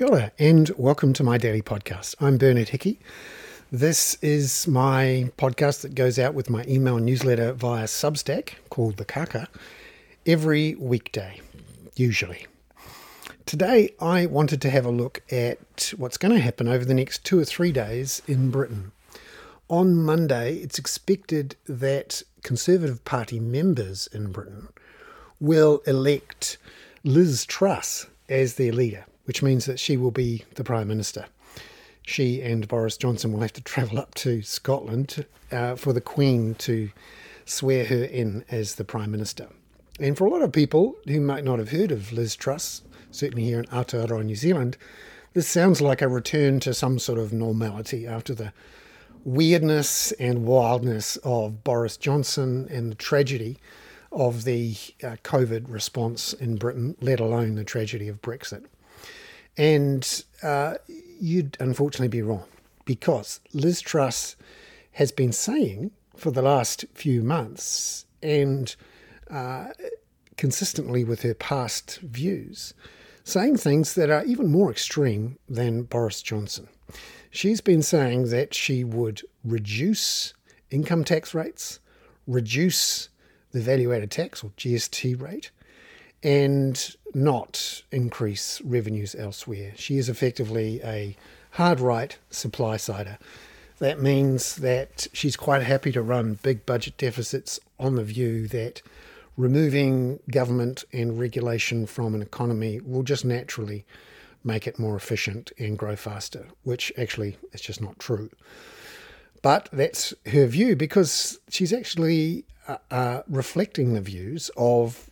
Kia 0.00 0.08
ora, 0.08 0.32
and 0.38 0.70
welcome 0.78 1.12
to 1.12 1.22
my 1.22 1.36
daily 1.36 1.60
podcast. 1.60 2.14
I'm 2.22 2.38
Bernard 2.38 2.70
Hickey. 2.70 2.98
This 3.70 4.16
is 4.22 4.66
my 4.66 5.30
podcast 5.36 5.82
that 5.82 5.94
goes 5.94 6.18
out 6.18 6.32
with 6.32 6.48
my 6.48 6.64
email 6.66 6.96
newsletter 6.96 7.52
via 7.52 7.84
Substack 7.84 8.52
called 8.70 8.96
The 8.96 9.04
Kaka 9.04 9.46
every 10.24 10.74
weekday, 10.76 11.42
usually. 11.96 12.46
Today, 13.44 13.92
I 14.00 14.24
wanted 14.24 14.62
to 14.62 14.70
have 14.70 14.86
a 14.86 14.90
look 14.90 15.20
at 15.30 15.92
what's 15.98 16.16
going 16.16 16.32
to 16.32 16.40
happen 16.40 16.66
over 16.66 16.86
the 16.86 16.94
next 16.94 17.26
two 17.26 17.38
or 17.38 17.44
three 17.44 17.70
days 17.70 18.22
in 18.26 18.50
Britain. 18.50 18.92
On 19.68 19.94
Monday, 19.94 20.54
it's 20.54 20.78
expected 20.78 21.56
that 21.66 22.22
Conservative 22.42 23.04
Party 23.04 23.38
members 23.38 24.06
in 24.14 24.32
Britain 24.32 24.68
will 25.40 25.82
elect 25.86 26.56
Liz 27.04 27.44
Truss 27.44 28.06
as 28.30 28.54
their 28.54 28.72
leader 28.72 29.04
which 29.24 29.42
means 29.42 29.66
that 29.66 29.80
she 29.80 29.96
will 29.96 30.10
be 30.10 30.44
the 30.54 30.64
Prime 30.64 30.88
Minister. 30.88 31.26
She 32.02 32.42
and 32.42 32.66
Boris 32.66 32.96
Johnson 32.96 33.32
will 33.32 33.40
have 33.40 33.52
to 33.54 33.62
travel 33.62 33.98
up 33.98 34.14
to 34.16 34.42
Scotland 34.42 35.26
uh, 35.52 35.76
for 35.76 35.92
the 35.92 36.00
Queen 36.00 36.54
to 36.56 36.90
swear 37.44 37.84
her 37.84 38.04
in 38.04 38.44
as 38.50 38.76
the 38.76 38.84
Prime 38.84 39.10
Minister. 39.10 39.48
And 39.98 40.16
for 40.16 40.26
a 40.26 40.30
lot 40.30 40.42
of 40.42 40.52
people 40.52 40.96
who 41.06 41.20
might 41.20 41.44
not 41.44 41.58
have 41.58 41.70
heard 41.70 41.92
of 41.92 42.12
Liz 42.12 42.34
Truss, 42.34 42.82
certainly 43.10 43.44
here 43.44 43.58
in 43.58 43.66
Aotearoa, 43.66 44.24
New 44.24 44.36
Zealand, 44.36 44.76
this 45.34 45.46
sounds 45.46 45.80
like 45.80 46.02
a 46.02 46.08
return 46.08 46.58
to 46.60 46.74
some 46.74 46.98
sort 46.98 47.18
of 47.18 47.32
normality 47.32 48.06
after 48.06 48.34
the 48.34 48.52
weirdness 49.24 50.12
and 50.12 50.44
wildness 50.44 51.16
of 51.18 51.62
Boris 51.62 51.96
Johnson 51.96 52.66
and 52.70 52.90
the 52.90 52.96
tragedy 52.96 53.58
of 54.10 54.44
the 54.44 54.74
uh, 55.04 55.16
COVID 55.22 55.66
response 55.68 56.32
in 56.32 56.56
Britain, 56.56 56.96
let 57.00 57.20
alone 57.20 57.54
the 57.54 57.64
tragedy 57.64 58.08
of 58.08 58.22
Brexit. 58.22 58.64
And 59.60 60.24
uh, 60.42 60.76
you'd 61.20 61.58
unfortunately 61.60 62.08
be 62.08 62.22
wrong 62.22 62.44
because 62.86 63.40
Liz 63.52 63.82
Truss 63.82 64.34
has 64.92 65.12
been 65.12 65.32
saying 65.32 65.90
for 66.16 66.30
the 66.30 66.40
last 66.40 66.86
few 66.94 67.22
months 67.22 68.06
and 68.22 68.74
uh, 69.30 69.66
consistently 70.38 71.04
with 71.04 71.20
her 71.20 71.34
past 71.34 71.98
views, 71.98 72.72
saying 73.22 73.58
things 73.58 73.96
that 73.96 74.08
are 74.08 74.24
even 74.24 74.46
more 74.46 74.70
extreme 74.70 75.36
than 75.46 75.82
Boris 75.82 76.22
Johnson. 76.22 76.66
She's 77.30 77.60
been 77.60 77.82
saying 77.82 78.30
that 78.30 78.54
she 78.54 78.82
would 78.82 79.20
reduce 79.44 80.32
income 80.70 81.04
tax 81.04 81.34
rates, 81.34 81.80
reduce 82.26 83.10
the 83.52 83.60
value 83.60 83.92
added 83.92 84.10
tax 84.10 84.42
or 84.42 84.52
GST 84.56 85.20
rate, 85.20 85.50
and 86.22 86.96
not 87.14 87.82
increase 87.90 88.60
revenues 88.62 89.14
elsewhere. 89.14 89.72
She 89.76 89.98
is 89.98 90.08
effectively 90.08 90.80
a 90.84 91.16
hard 91.52 91.80
right 91.80 92.16
supply 92.30 92.76
sider. 92.76 93.18
That 93.78 94.00
means 94.00 94.56
that 94.56 95.06
she's 95.12 95.36
quite 95.36 95.62
happy 95.62 95.90
to 95.92 96.02
run 96.02 96.38
big 96.42 96.66
budget 96.66 96.96
deficits 96.98 97.58
on 97.78 97.94
the 97.96 98.04
view 98.04 98.46
that 98.48 98.82
removing 99.36 100.20
government 100.30 100.84
and 100.92 101.18
regulation 101.18 101.86
from 101.86 102.14
an 102.14 102.20
economy 102.20 102.80
will 102.80 103.02
just 103.02 103.24
naturally 103.24 103.86
make 104.44 104.66
it 104.66 104.78
more 104.78 104.96
efficient 104.96 105.50
and 105.58 105.78
grow 105.78 105.96
faster, 105.96 106.46
which 106.62 106.92
actually 106.98 107.36
is 107.52 107.60
just 107.60 107.80
not 107.80 107.98
true. 107.98 108.30
But 109.42 109.68
that's 109.72 110.12
her 110.26 110.46
view 110.46 110.76
because 110.76 111.38
she's 111.48 111.72
actually 111.72 112.44
uh, 112.68 112.76
uh, 112.90 113.22
reflecting 113.28 113.94
the 113.94 114.00
views 114.00 114.50
of 114.56 115.09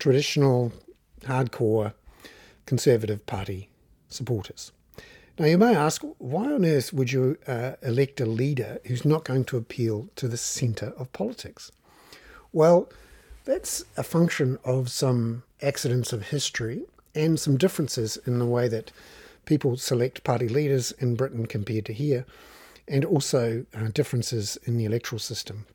traditional, 0.00 0.72
hardcore 1.20 1.92
Conservative 2.66 3.24
Party 3.26 3.68
supporters. 4.08 4.72
Now, 5.38 5.46
you 5.46 5.58
may 5.58 5.74
ask, 5.74 6.02
why 6.18 6.52
on 6.52 6.64
earth 6.64 6.92
would 6.92 7.12
you 7.12 7.38
uh, 7.46 7.72
elect 7.82 8.20
a 8.20 8.26
leader 8.26 8.78
who's 8.86 9.04
not 9.04 9.24
going 9.24 9.44
to 9.46 9.56
appeal 9.56 10.08
to 10.16 10.28
the 10.28 10.36
centre 10.36 10.92
of 10.98 11.12
politics? 11.12 11.70
Well, 12.52 12.90
that's 13.44 13.84
a 13.96 14.02
function 14.02 14.58
of 14.64 14.90
some 14.90 15.44
accidents 15.62 16.12
of 16.12 16.28
history 16.28 16.82
and 17.14 17.40
some 17.40 17.56
differences 17.56 18.18
in 18.26 18.38
the 18.38 18.46
way 18.46 18.68
that 18.68 18.92
people 19.46 19.76
select 19.76 20.24
party 20.24 20.48
leaders 20.48 20.92
in 20.92 21.16
Britain 21.16 21.46
compared 21.46 21.86
to 21.86 21.92
here, 21.92 22.26
and 22.86 23.04
also 23.04 23.64
uh, 23.74 23.88
differences 23.92 24.58
in 24.64 24.76
the 24.76 24.84
electoral 24.84 25.18
system. 25.18 25.66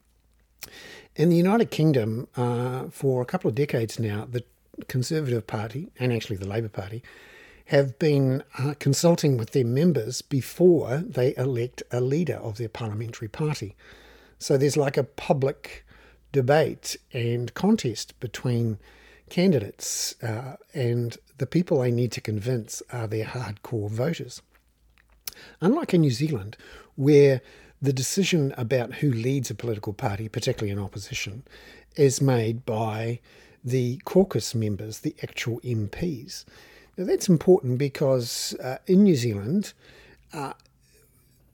In 1.16 1.30
the 1.30 1.38
United 1.38 1.72
Kingdom, 1.72 2.28
uh, 2.36 2.90
for 2.90 3.22
a 3.22 3.26
couple 3.26 3.48
of 3.48 3.56
decades 3.56 3.98
now, 4.00 4.28
the 4.30 4.44
Conservative 4.90 5.48
Party 5.48 5.90
and 5.98 6.12
actually 6.12 6.36
the 6.36 6.48
Labour 6.48 6.68
Party 6.68 7.02
have 7.68 7.98
been 7.98 8.44
uh, 8.59 8.74
consulting 8.80 9.38
with 9.38 9.52
their 9.52 9.64
members 9.64 10.22
before 10.22 10.98
they 10.98 11.34
elect 11.38 11.81
a 11.90 12.02
leader 12.02 12.36
of 12.36 12.58
their 12.58 12.68
parliamentary 12.68 13.30
party. 13.30 13.75
So 14.40 14.58
there's 14.58 14.75
like 14.75 14.98
a 14.98 15.06
public 15.06 15.86
debate 16.34 16.98
and 17.14 17.54
contest 17.54 18.20
between 18.20 18.78
candidates, 19.30 20.22
uh, 20.22 20.58
and 20.74 21.18
the 21.38 21.48
people 21.48 21.80
they 21.80 21.92
need 21.92 22.12
to 22.12 22.22
convince 22.22 22.84
are 22.92 23.08
their 23.08 23.25
hardcore 23.25 23.90
voters. 23.90 24.42
Unlike 25.62 25.94
in 25.94 26.02
New 26.02 26.12
Zealand, 26.12 26.58
where 26.96 27.42
the 27.85 27.94
decision 27.94 28.53
about 28.57 28.96
who 28.96 29.12
leads 29.12 29.50
a 29.50 29.56
political 29.56 29.94
party, 29.94 30.28
particularly 30.28 30.72
in 30.72 30.79
opposition, 30.79 31.44
is 31.96 32.22
made 32.22 32.66
by 32.66 33.19
the 33.63 33.97
caucus 34.06 34.53
members, 34.53 35.00
the 35.00 35.16
actual 35.23 35.59
MPs. 35.62 36.45
Now, 36.97 37.06
that's 37.06 37.28
important 37.28 37.78
because 37.78 38.53
uh, 38.63 38.78
in 38.85 39.03
New 39.03 39.16
Zealand, 39.16 39.74
uh, 40.34 40.53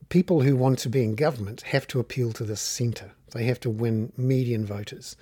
people 0.08 0.42
who 0.42 0.56
want 0.56 0.78
to 0.80 0.88
be 0.88 1.02
in 1.02 1.14
government 1.14 1.62
have 1.62 1.86
to 1.88 1.98
appeal 2.00 2.32
to 2.32 2.44
the 2.44 2.56
centre. 2.56 3.12
They 3.30 3.44
have 3.44 3.60
to 3.60 3.70
win 3.70 4.12
median 4.16 4.66
voters, 4.66 5.16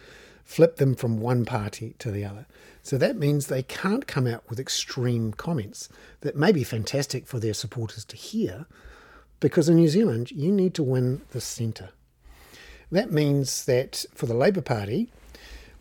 flip 0.44 0.76
them 0.76 0.94
from 0.94 1.20
one 1.20 1.44
party 1.44 1.94
to 2.00 2.10
the 2.10 2.24
other. 2.24 2.46
So 2.82 2.98
that 2.98 3.16
means 3.16 3.46
they 3.46 3.62
can't 3.62 4.06
come 4.06 4.26
out 4.26 4.42
with 4.50 4.58
extreme 4.58 5.32
comments 5.32 5.88
that 6.22 6.36
may 6.36 6.50
be 6.50 6.64
fantastic 6.64 7.26
for 7.26 7.38
their 7.38 7.54
supporters 7.54 8.04
to 8.06 8.16
hear, 8.16 8.66
because 9.40 9.68
in 9.68 9.76
New 9.76 9.88
Zealand, 9.88 10.30
you 10.30 10.52
need 10.52 10.74
to 10.74 10.82
win 10.82 11.22
the 11.30 11.40
centre. 11.40 11.90
That 12.92 13.10
means 13.10 13.64
that 13.64 14.04
for 14.14 14.26
the 14.26 14.34
Labour 14.34 14.60
Party, 14.60 15.10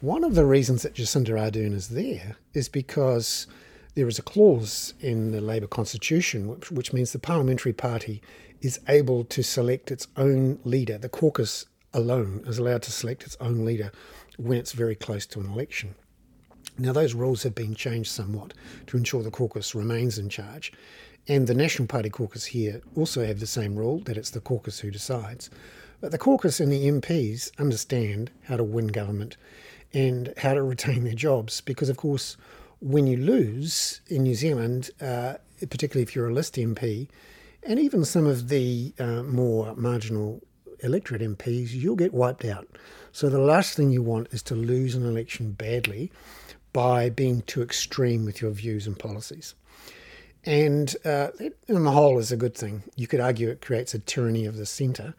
one 0.01 0.23
of 0.23 0.35
the 0.35 0.45
reasons 0.45 0.83
that 0.83 0.95
Jacinda 0.95 1.31
Ardern 1.31 1.73
is 1.73 1.89
there 1.89 2.37
is 2.53 2.69
because 2.69 3.47
there 3.95 4.07
is 4.07 4.17
a 4.17 4.23
clause 4.23 4.93
in 5.01 5.31
the 5.31 5.41
Labour 5.41 5.67
Constitution 5.67 6.47
which, 6.47 6.71
which 6.71 6.93
means 6.93 7.11
the 7.11 7.19
parliamentary 7.19 7.73
party 7.73 8.21
is 8.61 8.79
able 8.87 9.23
to 9.25 9.43
select 9.43 9.91
its 9.91 10.07
own 10.15 10.59
leader. 10.63 10.97
The 10.97 11.09
caucus 11.09 11.65
alone 11.93 12.43
is 12.45 12.59
allowed 12.59 12.83
to 12.83 12.91
select 12.91 13.23
its 13.23 13.35
own 13.41 13.65
leader 13.65 13.91
when 14.37 14.57
it's 14.57 14.71
very 14.71 14.95
close 14.95 15.25
to 15.25 15.39
an 15.39 15.47
election. 15.47 15.95
Now, 16.79 16.93
those 16.93 17.13
rules 17.13 17.43
have 17.43 17.53
been 17.53 17.75
changed 17.75 18.09
somewhat 18.09 18.53
to 18.87 18.95
ensure 18.95 19.21
the 19.21 19.29
caucus 19.29 19.75
remains 19.75 20.17
in 20.17 20.29
charge. 20.29 20.71
And 21.27 21.45
the 21.45 21.53
National 21.53 21.87
Party 21.87 22.09
caucus 22.09 22.45
here 22.45 22.81
also 22.95 23.25
have 23.25 23.41
the 23.41 23.47
same 23.47 23.75
rule 23.75 23.99
that 24.05 24.15
it's 24.15 24.29
the 24.29 24.39
caucus 24.39 24.79
who 24.79 24.89
decides. 24.89 25.49
But 25.99 26.11
the 26.11 26.17
caucus 26.17 26.61
and 26.61 26.71
the 26.71 26.87
MPs 26.87 27.51
understand 27.59 28.31
how 28.43 28.55
to 28.55 28.63
win 28.63 28.87
government 28.87 29.35
and 29.93 30.33
how 30.37 30.53
to 30.53 30.63
retain 30.73 31.03
their 31.03 31.13
jobs 31.13 31.59
because, 31.59 31.89
of 31.89 31.97
course, 31.97 32.37
when 32.79 33.07
you 33.07 33.17
lose 33.17 33.99
in 34.07 34.23
New 34.23 34.35
Zealand, 34.35 34.89
uh, 35.01 35.33
particularly 35.59 36.03
if 36.03 36.15
you're 36.15 36.29
a 36.29 36.33
list 36.33 36.55
MP, 36.55 37.09
and 37.63 37.77
even 37.77 38.05
some 38.05 38.25
of 38.25 38.47
the 38.47 38.93
uh, 38.97 39.23
more 39.23 39.75
marginal 39.75 40.41
electorate 40.79 41.21
MPs, 41.21 41.71
you'll 41.71 41.97
get 41.97 42.13
wiped 42.13 42.45
out. 42.45 42.67
So 43.11 43.27
the 43.27 43.39
last 43.39 43.75
thing 43.75 43.89
you 43.91 44.01
want 44.01 44.29
is 44.31 44.41
to 44.43 44.55
lose 44.55 44.95
an 44.95 45.05
election 45.05 45.51
badly 45.51 46.09
by 46.73 47.09
being 47.09 47.41
too 47.41 47.61
extreme 47.61 48.25
with 48.25 48.41
your 48.41 48.51
views 48.51 48.87
and 48.87 48.97
policies. 48.97 49.55
And 50.45 50.95
uh, 51.03 51.29
that, 51.37 51.57
on 51.69 51.83
the 51.83 51.91
whole, 51.91 52.17
is 52.17 52.31
a 52.31 52.37
good 52.37 52.55
thing. 52.55 52.83
You 52.95 53.07
could 53.07 53.19
argue 53.19 53.49
it 53.49 53.61
creates 53.61 53.93
a 53.93 53.99
tyranny 53.99 54.45
of 54.45 54.55
the 54.55 54.65
centre, 54.65 55.13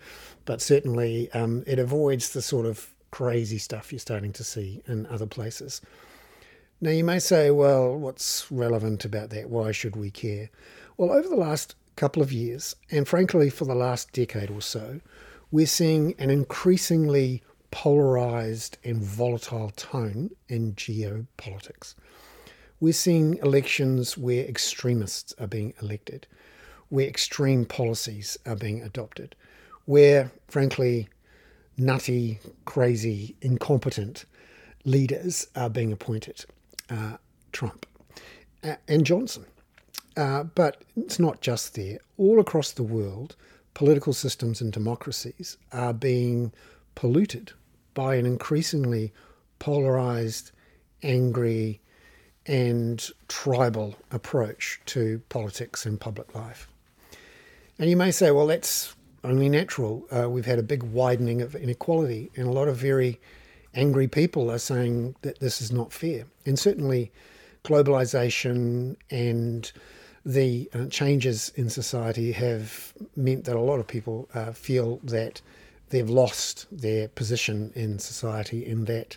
but 0.44 0.62
certainly 0.62 1.30
um, 1.32 1.62
it 1.66 1.78
avoids 1.78 2.30
the 2.30 2.42
sort 2.42 2.66
of 2.66 2.94
crazy 3.10 3.58
stuff 3.58 3.92
you're 3.92 3.98
starting 3.98 4.32
to 4.32 4.44
see 4.44 4.82
in 4.86 5.06
other 5.06 5.26
places. 5.26 5.80
Now, 6.80 6.90
you 6.90 7.04
may 7.04 7.18
say, 7.18 7.50
well, 7.50 7.94
what's 7.94 8.50
relevant 8.50 9.04
about 9.04 9.30
that? 9.30 9.50
Why 9.50 9.72
should 9.72 9.96
we 9.96 10.10
care? 10.10 10.48
Well, 10.96 11.12
over 11.12 11.28
the 11.28 11.36
last 11.36 11.74
couple 11.96 12.22
of 12.22 12.32
years, 12.32 12.74
and 12.90 13.06
frankly, 13.06 13.50
for 13.50 13.66
the 13.66 13.74
last 13.74 14.12
decade 14.12 14.50
or 14.50 14.62
so, 14.62 15.00
we're 15.50 15.66
seeing 15.66 16.14
an 16.18 16.30
increasingly 16.30 17.42
polarized 17.70 18.78
and 18.84 19.02
volatile 19.02 19.70
tone 19.76 20.30
in 20.48 20.74
geopolitics. 20.74 21.94
We're 22.80 22.92
seeing 22.92 23.36
elections 23.38 24.16
where 24.16 24.44
extremists 24.44 25.34
are 25.38 25.46
being 25.46 25.74
elected, 25.82 26.26
where 26.88 27.06
extreme 27.06 27.64
policies 27.64 28.38
are 28.46 28.56
being 28.56 28.82
adopted, 28.82 29.36
where, 29.84 30.32
frankly, 30.48 31.08
nutty, 31.76 32.38
crazy, 32.64 33.36
incompetent 33.42 34.24
leaders 34.84 35.46
are 35.54 35.70
being 35.70 35.92
appointed. 35.92 36.44
Uh, 36.88 37.16
Trump 37.52 37.86
uh, 38.64 38.76
and 38.88 39.04
Johnson. 39.04 39.44
Uh, 40.16 40.44
but 40.44 40.82
it's 40.96 41.18
not 41.18 41.40
just 41.40 41.74
there. 41.74 41.98
All 42.18 42.40
across 42.40 42.72
the 42.72 42.82
world, 42.82 43.36
political 43.74 44.12
systems 44.12 44.60
and 44.60 44.72
democracies 44.72 45.56
are 45.72 45.92
being 45.92 46.52
polluted 46.94 47.52
by 47.94 48.14
an 48.16 48.26
increasingly 48.26 49.12
polarized, 49.58 50.52
angry, 51.02 51.80
and 52.46 53.10
tribal 53.28 53.94
approach 54.10 54.80
to 54.86 55.22
politics 55.28 55.86
and 55.86 56.00
public 56.00 56.34
life. 56.34 56.68
And 57.78 57.88
you 57.88 57.96
may 57.96 58.10
say, 58.10 58.30
well, 58.30 58.46
that's 58.46 58.94
only 59.24 59.48
natural. 59.48 60.06
Uh, 60.10 60.28
we've 60.28 60.46
had 60.46 60.58
a 60.58 60.62
big 60.62 60.82
widening 60.82 61.42
of 61.42 61.54
inequality, 61.54 62.30
and 62.36 62.46
a 62.46 62.52
lot 62.52 62.68
of 62.68 62.76
very 62.76 63.20
angry 63.74 64.08
people 64.08 64.50
are 64.50 64.58
saying 64.58 65.14
that 65.22 65.40
this 65.40 65.60
is 65.60 65.70
not 65.70 65.92
fair. 65.92 66.24
And 66.46 66.58
certainly, 66.58 67.12
globalization 67.64 68.96
and 69.10 69.70
the 70.24 70.68
uh, 70.74 70.86
changes 70.86 71.52
in 71.56 71.70
society 71.70 72.32
have 72.32 72.92
meant 73.16 73.44
that 73.44 73.56
a 73.56 73.60
lot 73.60 73.80
of 73.80 73.86
people 73.86 74.28
uh, 74.34 74.52
feel 74.52 75.00
that 75.04 75.40
they've 75.90 76.08
lost 76.08 76.66
their 76.72 77.08
position 77.08 77.72
in 77.74 77.98
society 77.98 78.64
in 78.64 78.86
that 78.86 79.16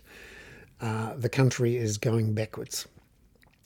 uh, 0.82 1.14
the 1.16 1.30
country 1.30 1.78
is 1.78 1.98
going 1.98 2.34
backwards. 2.34 2.88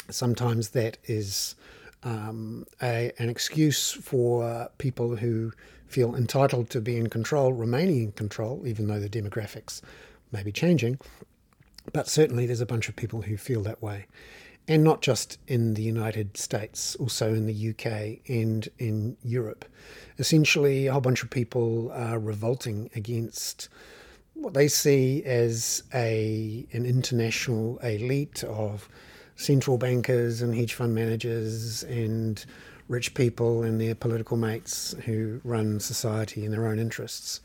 Sometimes 0.10 0.70
that 0.70 0.98
is 1.06 1.56
um, 2.04 2.66
a, 2.82 3.12
an 3.18 3.30
excuse 3.30 3.92
for 3.92 4.70
people 4.78 5.16
who 5.16 5.52
feel 5.88 6.16
entitled 6.16 6.70
to 6.70 6.82
be 6.82 6.98
in 6.98 7.08
control, 7.08 7.54
remaining 7.54 8.04
in 8.04 8.12
control, 8.12 8.68
even 8.68 8.88
though 8.88 9.00
the 9.00 9.10
demographics 9.10 9.82
may 10.32 10.44
be 10.44 10.52
changing. 10.52 11.00
But 11.94 12.08
certainly 12.08 12.46
there's 12.46 12.62
a 12.62 12.66
bunch 12.66 12.90
of 12.90 12.96
people 12.96 13.22
who 13.22 13.38
feel 13.38 13.62
that 13.64 13.82
way. 13.82 14.06
And 14.68 14.84
not 14.84 15.02
just 15.02 15.40
in 15.48 15.76
the 15.76 15.82
United 15.82 16.36
States, 16.36 16.96
also 16.96 17.34
in 17.34 17.46
the 17.46 17.70
UK 17.70 18.20
and 18.30 18.68
in 18.78 19.16
Europe. 19.24 19.64
Essentially, 20.20 20.88
a 20.88 20.92
whole 20.92 21.02
bunch 21.02 21.24
of 21.24 21.30
people 21.30 21.90
are 21.94 22.20
revolting 22.20 22.90
against 22.96 23.70
what 24.34 24.54
they 24.54 24.68
see 24.68 25.24
as 25.24 25.84
a 25.94 26.68
an 26.72 26.86
international 26.86 27.78
elite 27.80 28.44
of 28.44 28.90
central 29.36 29.78
bankers 29.78 30.42
and 30.42 30.56
hedge 30.56 30.74
fund 30.74 30.94
managers 30.94 31.84
and 31.84 32.46
rich 32.88 33.14
people 33.14 33.64
and 33.64 33.80
their 33.80 33.96
political 33.96 34.38
mates 34.38 34.96
who 35.06 35.40
run 35.44 35.80
society 35.80 36.46
in 36.46 36.52
their 36.52 36.68
own 36.68 36.80
interests. 36.80 37.42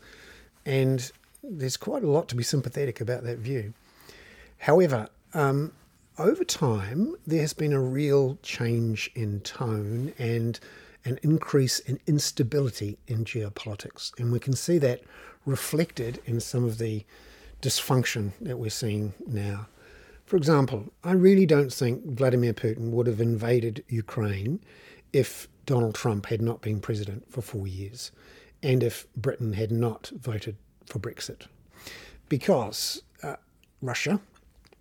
And 0.65 1.11
there's 1.43 1.77
quite 1.77 2.03
a 2.03 2.09
lot 2.09 2.29
to 2.29 2.35
be 2.35 2.43
sympathetic 2.43 3.01
about 3.01 3.23
that 3.23 3.37
view. 3.37 3.73
However, 4.57 5.09
um, 5.33 5.73
over 6.17 6.43
time, 6.43 7.15
there 7.25 7.41
has 7.41 7.53
been 7.53 7.73
a 7.73 7.81
real 7.81 8.37
change 8.43 9.09
in 9.15 9.39
tone 9.41 10.13
and 10.17 10.59
an 11.05 11.19
increase 11.23 11.79
in 11.79 11.99
instability 12.07 12.97
in 13.07 13.25
geopolitics. 13.25 14.17
And 14.19 14.31
we 14.31 14.39
can 14.39 14.53
see 14.53 14.77
that 14.79 15.01
reflected 15.45 16.21
in 16.25 16.39
some 16.39 16.63
of 16.63 16.77
the 16.77 17.05
dysfunction 17.61 18.31
that 18.41 18.57
we're 18.57 18.69
seeing 18.69 19.13
now. 19.25 19.67
For 20.25 20.37
example, 20.37 20.93
I 21.03 21.11
really 21.13 21.45
don't 21.45 21.73
think 21.73 22.05
Vladimir 22.05 22.53
Putin 22.53 22.91
would 22.91 23.07
have 23.07 23.19
invaded 23.19 23.83
Ukraine 23.89 24.59
if 25.11 25.47
Donald 25.65 25.95
Trump 25.95 26.27
had 26.27 26.41
not 26.41 26.61
been 26.61 26.79
president 26.79 27.31
for 27.31 27.41
four 27.41 27.67
years 27.67 28.11
and 28.61 28.81
if 28.83 29.07
Britain 29.15 29.53
had 29.53 29.71
not 29.71 30.11
voted 30.15 30.55
for 30.85 30.99
Brexit. 30.99 31.47
Because 32.29 33.03
uh, 33.21 33.35
Russia, 33.81 34.21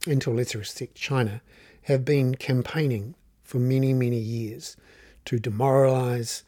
and 0.06 0.20
extent 0.22 0.94
China, 0.94 1.40
have 1.82 2.04
been 2.04 2.34
campaigning 2.34 3.14
for 3.42 3.58
many, 3.58 3.92
many 3.92 4.18
years 4.18 4.76
to 5.24 5.38
demoralize, 5.38 6.44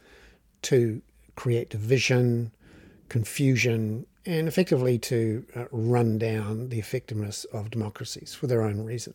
to 0.63 1.03
create 1.37 1.71
division, 1.71 2.51
confusion, 3.09 4.07
and 4.27 4.49
effectively 4.49 4.99
to 4.99 5.45
uh, 5.55 5.65
run 5.71 6.19
down 6.19 6.71
the 6.71 6.79
effectiveness 6.79 7.45
of 7.53 7.71
democracies 7.71 8.35
for 8.35 8.47
their 8.47 8.63
own 8.63 8.85
reason. 8.85 9.15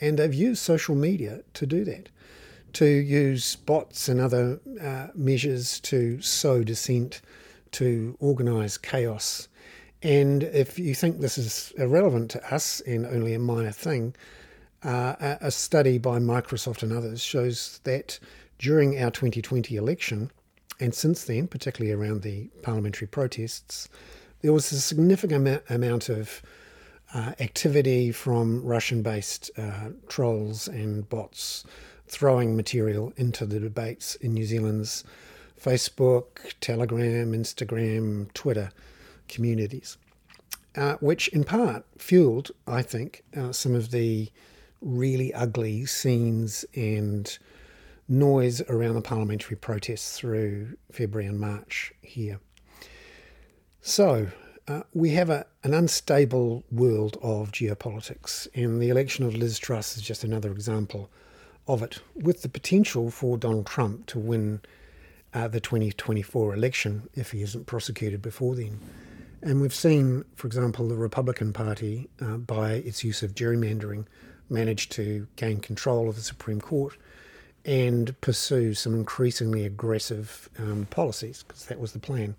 And 0.00 0.18
they've 0.18 0.34
used 0.34 0.62
social 0.62 0.94
media 0.94 1.42
to 1.54 1.66
do 1.66 1.84
that, 1.84 2.08
to 2.74 2.86
use 2.86 3.56
bots 3.56 4.08
and 4.08 4.20
other 4.20 4.60
uh, 4.80 5.08
measures 5.14 5.78
to 5.80 6.20
sow 6.20 6.64
dissent, 6.64 7.20
to 7.72 8.16
organise 8.18 8.76
chaos. 8.76 9.48
And 10.02 10.44
if 10.44 10.78
you 10.78 10.94
think 10.94 11.20
this 11.20 11.36
is 11.36 11.72
irrelevant 11.76 12.30
to 12.32 12.54
us 12.54 12.80
and 12.80 13.04
only 13.04 13.34
a 13.34 13.38
minor 13.38 13.72
thing, 13.72 14.14
uh, 14.82 15.36
a 15.40 15.50
study 15.50 15.98
by 15.98 16.18
Microsoft 16.18 16.82
and 16.82 16.92
others 16.92 17.22
shows 17.22 17.80
that 17.84 18.18
during 18.58 19.02
our 19.02 19.10
2020 19.10 19.76
election, 19.76 20.30
and 20.78 20.94
since 20.94 21.24
then, 21.24 21.48
particularly 21.48 21.92
around 21.92 22.22
the 22.22 22.48
parliamentary 22.62 23.06
protests, 23.06 23.88
there 24.40 24.54
was 24.54 24.72
a 24.72 24.80
significant 24.80 25.62
amount 25.68 26.08
of 26.08 26.40
uh, 27.12 27.32
activity 27.40 28.10
from 28.10 28.64
Russian 28.64 29.02
based 29.02 29.50
uh, 29.58 29.90
trolls 30.08 30.66
and 30.66 31.06
bots 31.10 31.64
throwing 32.06 32.56
material 32.56 33.12
into 33.16 33.44
the 33.44 33.60
debates 33.60 34.14
in 34.16 34.32
New 34.32 34.46
Zealand's 34.46 35.04
Facebook, 35.60 36.54
Telegram, 36.60 37.32
Instagram, 37.32 38.32
Twitter 38.32 38.70
communities, 39.30 39.96
uh, 40.76 40.96
which 41.00 41.28
in 41.28 41.44
part 41.44 41.84
fueled, 41.98 42.50
I 42.66 42.82
think, 42.82 43.24
uh, 43.36 43.52
some 43.52 43.74
of 43.74 43.90
the 43.90 44.30
really 44.80 45.32
ugly 45.32 45.86
scenes 45.86 46.64
and 46.74 47.38
noise 48.08 48.60
around 48.62 48.94
the 48.94 49.00
parliamentary 49.00 49.56
protests 49.56 50.18
through 50.18 50.76
February 50.90 51.28
and 51.28 51.38
March 51.38 51.92
here. 52.02 52.40
So, 53.80 54.28
uh, 54.68 54.82
we 54.92 55.10
have 55.10 55.30
a, 55.30 55.46
an 55.64 55.74
unstable 55.74 56.64
world 56.70 57.16
of 57.22 57.50
geopolitics, 57.50 58.46
and 58.54 58.80
the 58.80 58.88
election 58.88 59.24
of 59.24 59.34
Liz 59.34 59.58
Truss 59.58 59.96
is 59.96 60.02
just 60.02 60.22
another 60.22 60.52
example 60.52 61.10
of 61.66 61.82
it, 61.82 62.00
with 62.14 62.42
the 62.42 62.48
potential 62.48 63.10
for 63.10 63.36
Donald 63.36 63.66
Trump 63.66 64.06
to 64.06 64.18
win 64.18 64.60
uh, 65.32 65.48
the 65.48 65.60
2024 65.60 66.54
election 66.54 67.08
if 67.14 67.32
he 67.32 67.42
isn't 67.42 67.66
prosecuted 67.66 68.20
before 68.22 68.54
then. 68.54 68.78
And 69.42 69.60
we've 69.60 69.74
seen, 69.74 70.24
for 70.34 70.46
example, 70.46 70.88
the 70.88 70.96
Republican 70.96 71.52
Party, 71.52 72.08
uh, 72.20 72.36
by 72.36 72.72
its 72.72 73.02
use 73.02 73.22
of 73.22 73.34
gerrymandering, 73.34 74.06
manage 74.50 74.88
to 74.90 75.26
gain 75.36 75.60
control 75.60 76.08
of 76.08 76.16
the 76.16 76.22
Supreme 76.22 76.60
Court 76.60 76.96
and 77.64 78.18
pursue 78.20 78.74
some 78.74 78.94
increasingly 78.94 79.64
aggressive 79.64 80.48
um, 80.58 80.86
policies, 80.90 81.44
because 81.46 81.66
that 81.66 81.78
was 81.78 81.92
the 81.92 81.98
plan. 81.98 82.34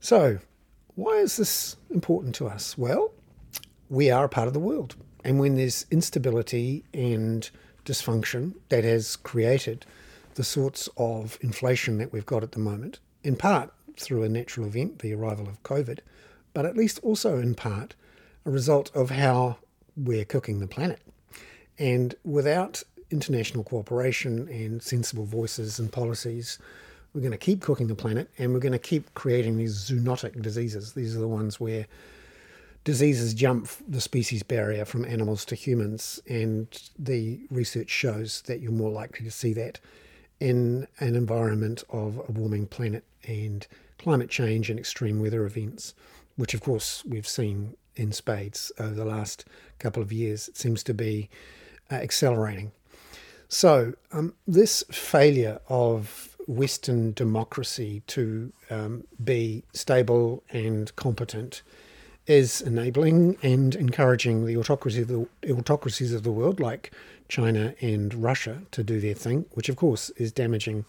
So, 0.00 0.38
why 0.94 1.12
is 1.18 1.36
this 1.36 1.76
important 1.90 2.34
to 2.36 2.48
us? 2.48 2.76
Well, 2.76 3.12
we 3.88 4.10
are 4.10 4.24
a 4.24 4.28
part 4.28 4.48
of 4.48 4.54
the 4.54 4.60
world. 4.60 4.96
And 5.24 5.38
when 5.38 5.56
there's 5.56 5.86
instability 5.90 6.84
and 6.92 7.48
dysfunction 7.84 8.54
that 8.68 8.84
has 8.84 9.16
created 9.16 9.86
the 10.34 10.44
sorts 10.44 10.88
of 10.96 11.38
inflation 11.40 11.98
that 11.98 12.12
we've 12.12 12.26
got 12.26 12.42
at 12.42 12.52
the 12.52 12.58
moment, 12.58 13.00
in 13.24 13.34
part 13.36 13.72
through 13.98 14.22
a 14.22 14.28
natural 14.28 14.66
event, 14.66 15.00
the 15.00 15.14
arrival 15.14 15.48
of 15.48 15.62
COVID, 15.62 16.00
but 16.54 16.64
at 16.64 16.76
least 16.76 16.98
also 17.02 17.38
in 17.38 17.54
part 17.54 17.94
a 18.44 18.50
result 18.50 18.90
of 18.94 19.10
how 19.10 19.56
we're 19.96 20.24
cooking 20.24 20.60
the 20.60 20.66
planet. 20.66 21.00
And 21.78 22.14
without 22.24 22.82
international 23.10 23.64
cooperation 23.64 24.48
and 24.48 24.82
sensible 24.82 25.24
voices 25.24 25.78
and 25.78 25.90
policies, 25.90 26.58
we're 27.14 27.20
going 27.20 27.32
to 27.32 27.38
keep 27.38 27.60
cooking 27.60 27.86
the 27.88 27.94
planet 27.94 28.30
and 28.38 28.52
we're 28.52 28.60
going 28.60 28.72
to 28.72 28.78
keep 28.78 29.12
creating 29.14 29.56
these 29.56 29.90
zoonotic 29.90 30.40
diseases. 30.42 30.92
These 30.92 31.16
are 31.16 31.20
the 31.20 31.28
ones 31.28 31.58
where 31.58 31.86
diseases 32.84 33.34
jump 33.34 33.68
the 33.86 34.00
species 34.00 34.42
barrier 34.42 34.84
from 34.84 35.04
animals 35.04 35.44
to 35.44 35.54
humans, 35.54 36.20
and 36.26 36.68
the 36.98 37.38
research 37.50 37.90
shows 37.90 38.42
that 38.42 38.60
you're 38.60 38.72
more 38.72 38.90
likely 38.90 39.24
to 39.26 39.30
see 39.30 39.52
that 39.52 39.78
in 40.40 40.86
an 41.00 41.16
environment 41.16 41.84
of 41.90 42.20
a 42.28 42.32
warming 42.32 42.66
planet 42.66 43.04
and 43.26 43.66
climate 43.98 44.30
change 44.30 44.70
and 44.70 44.78
extreme 44.78 45.20
weather 45.20 45.44
events, 45.44 45.94
which 46.36 46.54
of 46.54 46.60
course 46.60 47.04
we've 47.04 47.28
seen 47.28 47.76
in 47.96 48.12
spades 48.12 48.70
over 48.78 48.94
the 48.94 49.04
last 49.04 49.44
couple 49.78 50.02
of 50.02 50.12
years. 50.12 50.48
It 50.48 50.56
seems 50.56 50.82
to 50.84 50.94
be 50.94 51.28
uh, 51.90 51.96
accelerating. 51.96 52.72
So, 53.48 53.94
um, 54.12 54.34
this 54.46 54.84
failure 54.90 55.60
of 55.68 56.36
Western 56.46 57.12
democracy 57.12 58.02
to 58.08 58.52
um, 58.70 59.04
be 59.22 59.64
stable 59.72 60.42
and 60.50 60.94
competent 60.96 61.62
is 62.26 62.60
enabling 62.60 63.38
and 63.42 63.74
encouraging 63.74 64.44
the 64.44 64.56
autocracies 64.56 65.02
of 65.02 65.08
the, 65.08 65.52
autocracies 65.52 66.12
of 66.12 66.22
the 66.22 66.30
world, 66.30 66.60
like 66.60 66.92
China 67.28 67.74
and 67.80 68.14
Russia, 68.14 68.62
to 68.72 68.82
do 68.82 69.00
their 69.00 69.14
thing, 69.14 69.44
which 69.52 69.68
of 69.68 69.76
course 69.76 70.10
is 70.10 70.32
damaging 70.32 70.84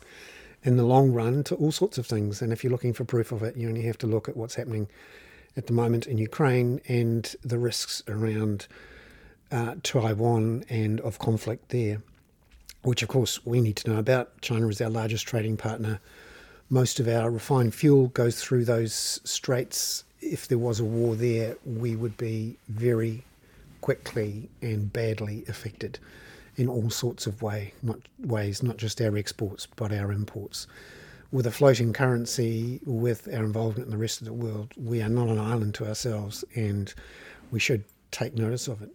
in 0.64 0.78
the 0.78 0.84
long 0.84 1.12
run 1.12 1.44
to 1.46 1.56
all 1.56 1.72
sorts 1.72 1.98
of 1.98 2.06
things. 2.06 2.42
And 2.42 2.52
if 2.52 2.64
you're 2.64 2.72
looking 2.72 2.94
for 2.94 3.06
proof 3.06 3.32
of 3.32 3.44
it, 3.44 3.58
you 3.58 3.68
only 3.68 3.84
have 3.84 3.98
to 4.00 4.08
look 4.08 4.28
at 4.30 4.38
what's 4.38 4.56
happening 4.56 4.88
at 5.58 5.68
the 5.68 5.74
moment 5.74 6.08
in 6.08 6.18
Ukraine 6.18 6.80
and 6.88 7.36
the 7.44 7.58
risks 7.58 8.04
around 8.08 8.68
uh, 9.52 9.76
Taiwan 9.84 10.64
and 10.70 11.02
of 11.02 11.20
conflict 11.20 11.70
there. 11.70 12.02
which 12.82 13.04
of 13.04 13.10
course 13.10 13.46
we 13.46 13.62
need 13.62 13.76
to 13.78 13.90
know 13.90 14.00
about. 14.00 14.40
China 14.42 14.68
is 14.68 14.82
our 14.82 14.90
largest 14.90 15.28
trading 15.28 15.58
partner. 15.58 16.00
Most 16.70 17.00
of 17.00 17.08
our 17.08 17.30
refined 17.30 17.74
fuel 17.74 18.08
goes 18.08 18.42
through 18.42 18.66
those 18.66 19.20
straits. 19.24 20.04
If 20.22 20.48
there 20.48 20.58
was 20.58 20.80
a 20.80 20.86
war 20.86 21.16
there, 21.16 21.58
we 21.66 21.96
would 21.96 22.18
be 22.18 22.58
very 22.68 23.24
quickly 23.82 24.50
and 24.62 24.92
badly 24.92 25.44
affected 25.48 26.00
in 26.60 26.68
all 26.68 26.90
sorts 26.90 27.26
of 27.26 27.42
way, 27.42 27.74
not 27.82 28.00
ways, 28.20 28.62
not 28.62 28.76
just 28.76 29.00
our 29.00 29.16
exports 29.18 29.66
but 29.78 29.94
our 29.94 30.12
imports. 30.12 30.68
With 31.32 31.48
a 31.48 31.52
floating 31.52 31.94
currency, 31.94 32.82
with 32.86 33.30
our 33.34 33.46
involvement 33.46 33.86
in 33.86 33.92
the 33.92 33.98
rest 33.98 34.20
of 34.20 34.26
the 34.26 34.34
world, 34.34 34.74
we 34.76 35.02
are 35.02 35.10
not 35.10 35.30
an 35.30 35.40
island 35.40 35.74
to 35.76 35.88
ourselves, 35.88 36.44
and 36.56 36.94
we 37.50 37.60
should 37.60 37.86
take 38.12 38.34
notice 38.34 38.68
of 38.68 38.82
it. 38.82 38.90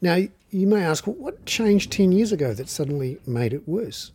Now, 0.00 0.16
you 0.50 0.66
may 0.66 0.82
ask, 0.82 1.06
well, 1.06 1.14
what 1.16 1.46
changed 1.46 1.92
10 1.92 2.10
years 2.10 2.32
ago 2.32 2.54
that 2.54 2.68
suddenly 2.68 3.20
made 3.24 3.52
it 3.52 3.68
worse? 3.68 4.10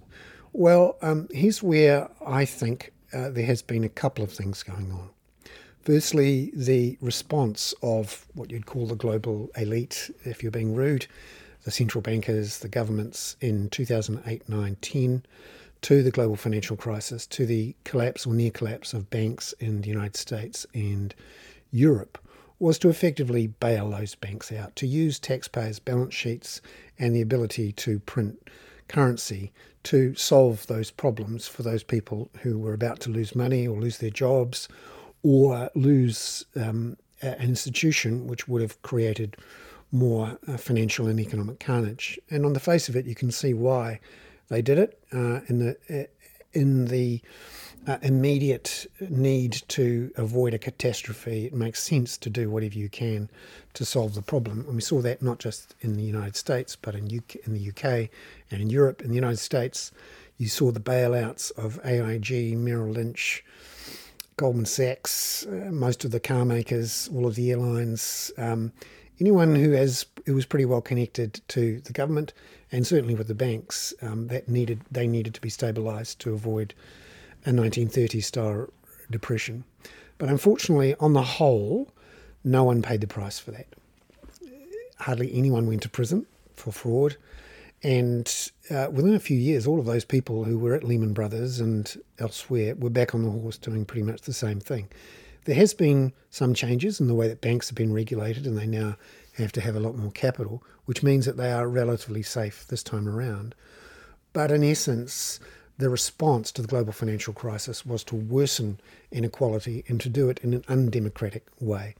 Well, 0.51 0.97
um, 1.01 1.29
here's 1.31 1.63
where 1.63 2.09
I 2.25 2.43
think 2.43 2.91
uh, 3.13 3.29
there 3.29 3.45
has 3.45 3.61
been 3.61 3.85
a 3.85 3.89
couple 3.89 4.23
of 4.23 4.33
things 4.33 4.63
going 4.63 4.91
on. 4.91 5.09
Firstly, 5.83 6.51
the 6.53 6.97
response 6.99 7.73
of 7.83 8.25
what 8.33 8.51
you'd 8.51 8.65
call 8.65 8.87
the 8.87 8.95
global 8.95 9.49
elite, 9.55 10.09
if 10.23 10.41
you're 10.41 10.51
being 10.51 10.73
rude, 10.73 11.05
the 11.65 11.71
central 11.71 12.01
bankers, 12.01 12.59
the 12.59 12.69
governments 12.69 13.35
in 13.41 13.69
2008, 13.69 14.47
9, 14.47 14.77
10, 14.79 15.25
to 15.81 16.01
the 16.01 16.11
global 16.11 16.35
financial 16.35 16.77
crisis, 16.77 17.27
to 17.27 17.45
the 17.45 17.75
collapse 17.83 18.25
or 18.25 18.33
near 18.33 18.51
collapse 18.51 18.93
of 18.93 19.09
banks 19.09 19.53
in 19.59 19.81
the 19.81 19.89
United 19.89 20.15
States 20.15 20.65
and 20.73 21.13
Europe 21.71 22.17
was 22.59 22.79
to 22.79 22.89
effectively 22.89 23.47
bail 23.47 23.89
those 23.89 24.15
banks 24.15 24.51
out, 24.51 24.75
to 24.77 24.87
use 24.87 25.19
taxpayers' 25.19 25.79
balance 25.79 26.13
sheets 26.13 26.61
and 26.97 27.15
the 27.15 27.21
ability 27.21 27.71
to 27.73 27.99
print 27.99 28.47
currency 28.87 29.51
to 29.83 30.15
solve 30.15 30.65
those 30.67 30.91
problems 30.91 31.47
for 31.47 31.63
those 31.63 31.83
people 31.83 32.29
who 32.41 32.57
were 32.57 32.73
about 32.73 32.99
to 33.01 33.09
lose 33.09 33.35
money 33.35 33.67
or 33.67 33.79
lose 33.79 33.97
their 33.97 34.09
jobs 34.09 34.69
or 35.23 35.69
lose 35.75 36.45
um, 36.55 36.95
an 37.21 37.35
institution 37.41 38.27
which 38.27 38.47
would 38.47 38.61
have 38.61 38.81
created 38.83 39.35
more 39.91 40.37
uh, 40.47 40.57
financial 40.57 41.07
and 41.07 41.19
economic 41.19 41.59
carnage. 41.59 42.19
And 42.29 42.45
on 42.45 42.53
the 42.53 42.59
face 42.59 42.89
of 42.89 42.95
it, 42.95 43.05
you 43.05 43.15
can 43.15 43.31
see 43.31 43.53
why 43.53 43.99
they 44.49 44.61
did 44.61 44.77
it 44.77 44.99
uh, 45.13 45.41
in 45.47 45.59
the 45.59 45.77
uh, 45.89 46.07
in 46.53 46.85
the 46.85 47.21
uh, 47.87 47.97
immediate 48.01 48.87
need 49.09 49.61
to 49.67 50.11
avoid 50.15 50.53
a 50.53 50.57
catastrophe, 50.57 51.45
it 51.45 51.53
makes 51.53 51.83
sense 51.83 52.17
to 52.17 52.29
do 52.29 52.49
whatever 52.49 52.77
you 52.79 52.89
can 52.89 53.29
to 53.73 53.85
solve 53.85 54.15
the 54.15 54.21
problem. 54.21 54.61
And 54.61 54.75
we 54.75 54.81
saw 54.81 55.01
that 55.01 55.21
not 55.21 55.39
just 55.39 55.75
in 55.81 55.95
the 55.95 56.03
United 56.03 56.35
States, 56.35 56.75
but 56.75 56.95
in, 56.95 57.05
UK, 57.05 57.35
in 57.45 57.53
the 57.53 57.69
UK 57.69 58.09
and 58.49 58.61
in 58.61 58.69
Europe. 58.69 59.01
In 59.01 59.09
the 59.09 59.15
United 59.15 59.39
States, 59.39 59.91
you 60.37 60.47
saw 60.47 60.71
the 60.71 60.79
bailouts 60.79 61.51
of 61.57 61.79
AIG, 61.85 62.57
Merrill 62.57 62.93
Lynch, 62.93 63.43
Goldman 64.37 64.65
Sachs, 64.65 65.45
uh, 65.45 65.69
most 65.71 66.03
of 66.03 66.11
the 66.11 66.19
car 66.19 66.43
makers, 66.43 67.09
all 67.13 67.27
of 67.27 67.35
the 67.35 67.51
airlines, 67.51 68.31
um, 68.37 68.71
anyone 69.19 69.55
who 69.55 69.71
has 69.71 70.05
who 70.25 70.33
was 70.33 70.45
pretty 70.45 70.65
well 70.65 70.81
connected 70.81 71.41
to 71.49 71.79
the 71.81 71.93
government 71.93 72.33
and 72.71 72.85
certainly 72.85 73.15
with 73.15 73.27
the 73.27 73.35
banks, 73.35 73.93
um, 74.01 74.27
that 74.27 74.49
needed 74.49 74.81
they 74.91 75.07
needed 75.07 75.33
to 75.35 75.41
be 75.41 75.49
stabilised 75.49 76.17
to 76.19 76.33
avoid 76.33 76.73
a 77.45 77.51
1930s 77.51 78.23
style 78.23 78.67
depression. 79.09 79.63
But 80.17 80.29
unfortunately, 80.29 80.95
on 80.99 81.13
the 81.13 81.21
whole, 81.21 81.91
no 82.43 82.63
one 82.63 82.81
paid 82.81 83.01
the 83.01 83.07
price 83.07 83.39
for 83.39 83.51
that. 83.51 83.67
Hardly 84.99 85.33
anyone 85.33 85.67
went 85.67 85.83
to 85.83 85.89
prison 85.89 86.25
for 86.53 86.71
fraud. 86.71 87.17
And 87.83 88.33
uh, 88.71 88.87
within 88.91 89.13
a 89.13 89.19
few 89.19 89.37
years, 89.37 89.67
all 89.67 89.79
of 89.79 89.85
those 89.85 90.05
people 90.05 90.43
who 90.43 90.57
were 90.57 90.73
at 90.73 90.83
Lehman 90.83 91.13
Brothers 91.13 91.59
and 91.59 92.01
elsewhere 92.17 92.73
were 92.75 92.89
back 92.89 93.13
on 93.13 93.23
the 93.23 93.29
horse 93.29 93.57
doing 93.57 93.85
pretty 93.85 94.03
much 94.03 94.21
the 94.21 94.33
same 94.33 94.59
thing. 94.59 94.87
There 95.45 95.55
has 95.55 95.73
been 95.73 96.13
some 96.29 96.53
changes 96.53 96.99
in 96.99 97.07
the 97.07 97.15
way 97.15 97.27
that 97.27 97.41
banks 97.41 97.69
have 97.69 97.75
been 97.75 97.93
regulated, 97.93 98.45
and 98.45 98.57
they 98.57 98.67
now 98.67 98.97
have 99.37 99.51
to 99.53 99.61
have 99.61 99.75
a 99.75 99.79
lot 99.79 99.95
more 99.95 100.11
capital, 100.11 100.63
which 100.85 101.03
means 101.03 101.25
that 101.25 101.37
they 101.37 101.51
are 101.51 101.67
relatively 101.67 102.23
safe 102.23 102.65
this 102.67 102.83
time 102.83 103.07
around. 103.07 103.55
But 104.33 104.51
in 104.51 104.63
essence, 104.63 105.39
the 105.77 105.89
response 105.89 106.51
to 106.53 106.61
the 106.61 106.67
global 106.67 106.93
financial 106.93 107.33
crisis 107.33 107.85
was 107.85 108.03
to 108.05 108.15
worsen 108.15 108.79
inequality 109.11 109.83
and 109.87 109.99
to 110.01 110.09
do 110.09 110.29
it 110.29 110.39
in 110.39 110.53
an 110.53 110.63
undemocratic 110.67 111.45
way 111.59 111.95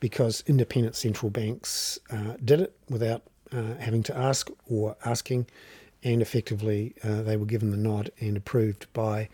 because 0.00 0.44
independent 0.46 0.94
central 0.94 1.30
banks 1.30 1.98
uh, 2.10 2.34
did 2.44 2.60
it 2.60 2.76
without 2.88 3.22
uh, 3.52 3.74
having 3.78 4.02
to 4.04 4.16
ask 4.16 4.50
or 4.70 4.96
asking, 5.04 5.46
and 6.04 6.22
effectively 6.22 6.94
uh, 7.02 7.22
they 7.22 7.36
were 7.36 7.46
given 7.46 7.70
the 7.70 7.76
nod 7.76 8.10
and 8.20 8.36
approved 8.36 8.86
by 8.92 9.28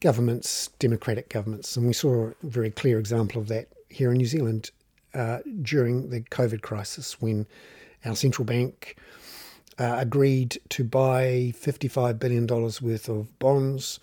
governments, 0.00 0.70
democratic 0.78 1.28
governments. 1.28 1.76
And 1.76 1.86
we 1.86 1.92
saw 1.92 2.28
a 2.28 2.34
very 2.42 2.70
clear 2.70 2.98
example 2.98 3.40
of 3.40 3.48
that 3.48 3.68
here 3.88 4.10
in 4.10 4.18
New 4.18 4.26
Zealand 4.26 4.70
uh, 5.14 5.38
during 5.62 6.10
the 6.10 6.20
COVID 6.22 6.62
crisis 6.62 7.20
when 7.20 7.46
our 8.04 8.16
central 8.16 8.44
bank 8.44 8.96
uh, 9.78 9.96
agreed 9.98 10.58
to 10.70 10.84
buy 10.84 11.52
$55 11.56 12.18
billion 12.18 12.46
worth 12.46 13.08
of 13.08 13.38
bonds 13.38 14.00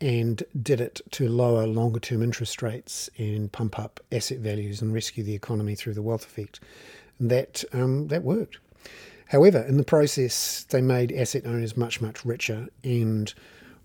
and 0.00 0.42
did 0.60 0.80
it 0.80 1.00
to 1.10 1.28
lower 1.28 1.66
longer 1.66 1.98
term 1.98 2.22
interest 2.22 2.62
rates 2.62 3.10
and 3.18 3.50
pump 3.50 3.78
up 3.78 4.00
asset 4.12 4.38
values 4.38 4.80
and 4.80 4.94
rescue 4.94 5.24
the 5.24 5.34
economy 5.34 5.74
through 5.74 5.94
the 5.94 6.02
wealth 6.02 6.24
effect. 6.24 6.60
And 7.18 7.30
that, 7.30 7.64
um, 7.72 8.08
that 8.08 8.22
worked. 8.22 8.58
However, 9.26 9.60
in 9.60 9.76
the 9.76 9.84
process, 9.84 10.64
they 10.64 10.80
made 10.80 11.12
asset 11.12 11.44
owners 11.44 11.76
much, 11.76 12.00
much 12.00 12.24
richer 12.24 12.68
and 12.82 13.32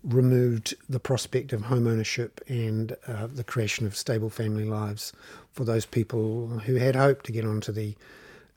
removed 0.04 0.74
the 0.88 1.00
prospect 1.00 1.52
of 1.52 1.62
home 1.62 1.86
ownership 1.86 2.40
and 2.46 2.96
uh, 3.08 3.26
the 3.26 3.42
creation 3.44 3.86
of 3.86 3.96
stable 3.96 4.28
family 4.28 4.64
lives 4.64 5.12
for 5.52 5.64
those 5.64 5.86
people 5.86 6.48
who 6.66 6.76
had 6.76 6.94
hoped 6.94 7.24
to 7.26 7.32
get 7.32 7.44
onto 7.44 7.72
the 7.72 7.94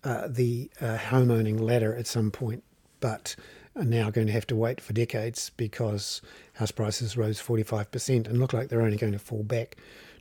uh, 0.04 0.28
the 0.30 0.70
uh, 0.80 0.98
home 0.98 1.32
owning 1.32 1.58
ladder 1.58 1.96
at 1.96 2.06
some 2.06 2.30
point 2.30 2.64
but 3.00 3.36
are 3.76 3.86
now 3.86 4.10
going 4.10 4.28
to 4.28 4.34
have 4.34 4.48
to 4.48 4.56
wait 4.56 4.82
for 4.82 4.94
decades 4.94 5.52
because 5.58 6.22
house 6.54 6.72
prices 6.72 7.16
rose 7.16 7.42
45% 7.42 8.28
and 8.28 8.40
look 8.40 8.54
like 8.54 8.70
they're 8.70 8.82
only 8.82 8.98
going 8.98 9.14
to 9.14 9.20
fall 9.20 9.44
back 9.44 9.78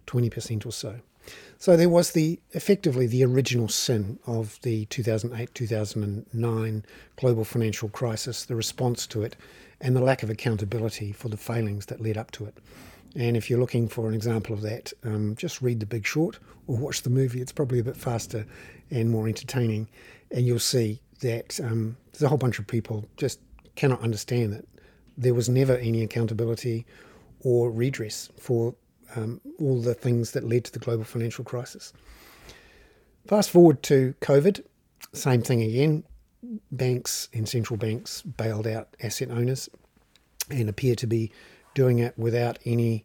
20% 0.06 0.66
or 0.66 0.73
so. 0.73 1.00
So 1.59 1.76
there 1.76 1.88
was 1.88 2.12
the 2.12 2.38
effectively 2.52 3.06
the 3.06 3.25
original 3.25 3.68
sin 3.68 4.18
of 4.26 4.61
the 4.62 4.85
2008 4.87 5.54
2009 5.54 6.85
global 7.16 7.45
financial 7.45 7.88
crisis, 7.88 8.45
the 8.45 8.54
response 8.54 9.06
to 9.09 9.23
it, 9.23 9.37
and 9.80 9.95
the 9.95 10.00
lack 10.00 10.23
of 10.23 10.30
accountability 10.30 11.12
for 11.12 11.28
the 11.28 11.37
failings 11.37 11.87
that 11.87 12.00
led 12.00 12.16
up 12.16 12.30
to 12.33 12.45
it. 12.47 12.59
And 13.14 13.37
if 13.37 13.49
you're 13.49 13.61
looking 13.61 13.88
for 13.88 14.09
an 14.09 14.14
example 14.14 14.54
of 14.54 14.62
that, 14.62 14.92
um, 15.04 15.37
just 15.37 15.62
read 15.62 15.80
The 15.80 15.87
Big 15.87 16.06
Short 16.06 16.38
or 16.66 16.76
watch 16.76 17.02
the 17.02 17.11
movie. 17.11 17.40
It's 17.40 17.52
probably 17.52 17.78
a 17.78 17.85
bit 17.85 17.97
faster 17.97 18.47
and 18.90 19.11
more 19.11 19.26
entertaining, 19.26 19.88
and 20.30 20.47
you'll 20.47 20.59
see 20.59 21.00
that 21.21 21.59
um, 21.61 21.97
there's 22.12 22.23
a 22.23 22.28
whole 22.28 22.38
bunch 22.38 22.59
of 22.59 22.66
people 22.66 23.09
just 23.16 23.40
cannot 23.75 24.02
understand 24.02 24.52
that 24.52 24.66
there 25.16 25.35
was 25.35 25.49
never 25.49 25.76
any 25.76 26.02
accountability 26.02 26.85
or 27.40 27.71
redress 27.71 28.28
for 28.38 28.75
um, 29.14 29.40
all 29.59 29.80
the 29.80 29.95
things 29.95 30.33
that 30.33 30.45
led 30.45 30.64
to 30.64 30.73
the 30.73 30.78
global 30.78 31.04
financial 31.04 31.45
crisis. 31.45 31.92
Fast 33.26 33.50
forward 33.50 33.83
to 33.85 34.14
COVID, 34.21 34.62
same 35.12 35.42
thing 35.42 35.62
again. 35.62 36.04
Banks 36.71 37.28
and 37.33 37.49
central 37.49 37.76
banks 37.76 38.23
bailed 38.23 38.66
out 38.66 38.97
asset 39.02 39.31
owners 39.31 39.69
and 40.50 40.69
appear 40.69 40.95
to 40.97 41.07
be 41.07 41.33
doing 41.75 41.99
it 41.99 42.16
without 42.19 42.59
any 42.64 43.05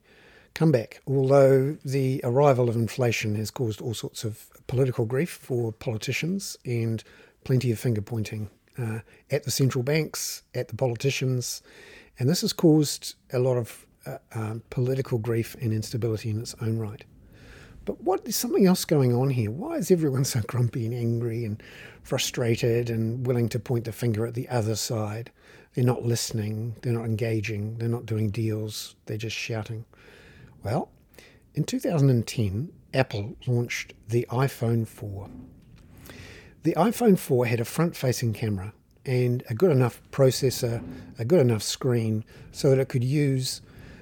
comeback. 0.54 1.02
Although 1.08 1.78
the 1.84 2.22
arrival 2.24 2.70
of 2.70 2.76
inflation 2.76 3.36
has 3.36 3.52
caused 3.52 3.82
all 3.82 3.94
sorts 3.94 4.24
of 4.24 4.48
political 4.68 5.06
grief 5.06 5.30
for 5.30 5.72
politicians 5.72 6.58
and 6.66 7.04
plenty 7.44 7.72
of 7.72 7.80
finger 7.80 8.02
pointing 8.02 8.50
uh, 8.78 9.00
at 9.30 9.44
the 9.44 9.52
central 9.52 9.84
banks, 9.84 10.44
at 10.54 10.68
the 10.68 10.76
politicians, 10.76 11.62
and 12.20 12.30
this 12.30 12.42
has 12.42 12.54
caused 12.54 13.16
a 13.34 13.40
lot 13.40 13.58
of 13.58 13.86
uh, 14.06 14.18
um, 14.34 14.64
political 14.70 15.18
grief 15.18 15.56
and 15.62 15.74
instability 15.74 16.30
in 16.30 16.40
its 16.40 16.56
own 16.62 16.78
right. 16.78 17.04
But 17.84 18.02
what 18.04 18.22
is 18.26 18.36
something 18.36 18.66
else 18.66 18.86
going 18.86 19.14
on 19.16 19.32
here? 19.32 19.50
Why 19.50 19.76
is 19.76 19.90
everyone 19.90 20.24
so 20.24 20.42
grumpy 20.42 20.86
and 20.86 20.94
angry 20.94 21.46
and 21.46 21.62
frustrated 22.04 22.90
and 22.90 23.26
willing 23.26 23.50
to 23.50 23.60
point 23.60 23.86
the 23.86 23.92
finger 23.92 24.26
at 24.26 24.36
the 24.36 24.48
other 24.50 24.76
side? 24.76 25.32
They're 25.74 25.84
not 25.84 26.04
listening, 26.04 26.76
they're 26.82 26.94
not 26.94 27.06
engaging, 27.06 27.78
they're 27.78 27.88
not 27.88 28.06
doing 28.06 28.30
deals, 28.30 28.96
they're 29.06 29.18
just 29.18 29.36
shouting. 29.36 29.86
Well, 30.64 30.92
in 31.56 31.64
2010, 31.64 32.72
Apple 32.94 33.36
launched 33.48 33.94
the 34.08 34.28
iPhone 34.30 34.88
4. 34.88 35.30
The 36.64 36.74
iPhone 36.74 37.18
4 37.18 37.46
had 37.48 37.60
a 37.60 37.66
front 37.66 37.96
facing 37.96 38.34
camera 38.34 38.74
and 39.06 39.44
a 39.50 39.56
good 39.56 39.72
enough 39.72 40.02
processor, 40.12 40.84
a 41.18 41.26
good 41.26 41.40
enough 41.40 41.64
screen, 41.64 42.24
so 42.52 42.70
that 42.70 42.80
it 42.80 42.90
could 42.90 43.04
use 43.04 43.62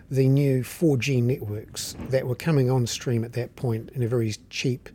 the 0.09 0.27
new 0.27 0.63
4G 0.63 1.21
networks 1.21 1.95
that 2.09 2.25
were 2.25 2.35
coming 2.35 2.69
on 2.69 2.87
stream 2.87 3.23
at 3.23 3.33
that 3.33 3.55
point 3.55 3.91
in 3.93 4.03
a 4.03 4.07
very 4.07 4.33
cheap 4.49 4.89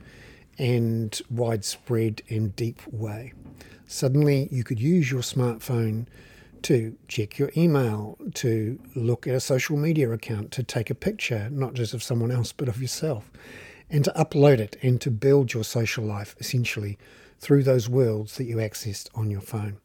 and 0.59 1.21
widespread 1.31 2.23
and 2.29 2.55
deep 2.57 2.81
way. 2.89 3.33
Suddenly, 3.87 4.49
you 4.51 4.65
could 4.65 4.81
use 4.81 5.11
your 5.11 5.21
smartphone 5.21 6.07
to 6.63 6.97
check 7.09 7.39
your 7.39 7.51
email, 7.57 8.17
to 8.35 8.79
look 8.95 9.27
at 9.27 9.35
a 9.35 9.41
social 9.41 9.77
media 9.77 10.11
account, 10.11 10.51
to 10.53 10.63
take 10.63 10.89
a 10.89 10.95
picture, 10.95 11.49
not 11.51 11.75
just 11.75 11.93
of 11.93 12.03
someone 12.03 12.31
else, 12.31 12.53
but 12.53 12.69
of 12.69 12.81
yourself, 12.81 13.31
and 13.91 14.05
to 14.05 14.13
upload 14.13 14.59
it 14.59 14.77
and 14.83 15.01
to 15.03 15.11
build 15.11 15.53
your 15.53 15.65
social 15.65 16.05
life 16.05 16.35
essentially 16.41 16.99
through 17.39 17.63
those 17.63 17.89
worlds 17.89 18.37
that 18.37 18.45
you 18.45 18.57
accessed 18.57 19.09
on 19.15 19.31
your 19.31 19.43
phone. 19.43 19.77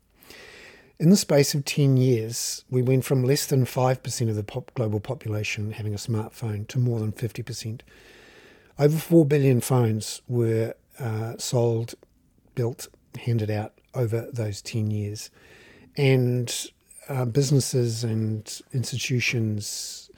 In 1.00 1.10
the 1.12 1.16
space 1.16 1.56
of 1.56 1.64
10 1.64 1.96
years, 1.96 2.66
we 2.70 2.82
went 2.82 3.06
from 3.06 3.24
less 3.24 3.46
than 3.46 3.64
5% 3.64 4.30
of 4.30 4.36
the 4.36 4.44
pop 4.44 4.70
global 4.74 5.00
population 5.00 5.72
having 5.72 5.94
a 5.94 5.98
smartphone 5.98 6.68
to 6.68 6.78
more 6.78 7.00
than 7.00 7.14
50%. 7.14 7.80
Over 8.78 8.98
4 8.98 9.26
billion 9.26 9.62
phones 9.62 10.22
were 10.28 10.74
uh, 11.00 11.38
sold, 11.38 11.96
built, 12.54 12.90
handed 13.18 13.50
out 13.50 13.72
over 13.94 14.28
those 14.34 14.62
10 14.62 14.92
years. 14.92 15.30
And 15.96 16.54
uh, 17.08 17.24
businesses 17.24 18.04
and 18.04 18.62
institutions, 18.74 20.12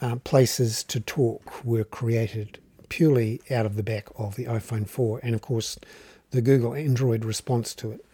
uh, 0.00 0.16
places 0.16 0.84
to 0.84 1.00
talk 1.00 1.62
were 1.66 1.84
created 1.84 2.60
purely 2.88 3.42
out 3.50 3.66
of 3.66 3.76
the 3.76 3.82
back 3.82 4.08
of 4.16 4.36
the 4.36 4.46
iPhone 4.46 4.88
4 4.88 5.20
and, 5.22 5.34
of 5.34 5.42
course, 5.42 5.78
the 6.30 6.40
Google 6.40 6.72
Android 6.72 7.26
response 7.26 7.74
to 7.74 7.92
it, 7.92 8.04